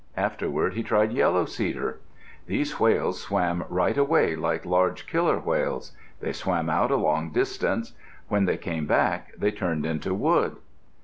Afterward 0.17 0.73
he 0.73 0.81
tried 0.81 1.11
yellow 1.11 1.45
cedar. 1.45 1.99
These 2.47 2.79
whales 2.79 3.21
swam 3.21 3.63
right 3.69 3.99
away 3.99 4.35
like 4.35 4.65
large 4.65 5.05
killer 5.05 5.37
whales. 5.37 5.91
They 6.21 6.33
swam 6.33 6.71
out 6.71 6.89
a 6.89 6.95
long 6.95 7.29
distance. 7.29 7.93
When 8.27 8.45
they 8.45 8.57
came 8.57 8.87
back 8.87 9.31
they 9.37 9.51
turned 9.51 9.85
into 9.85 10.15
wood. 10.15 10.57